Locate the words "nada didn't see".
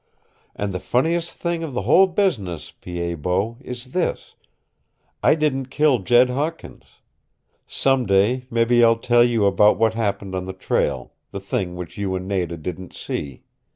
12.27-13.43